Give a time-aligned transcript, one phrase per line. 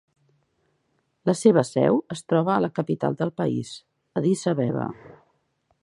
[1.29, 3.75] La seva seu es troba a la capital del país,
[4.23, 4.93] Addis Abeba.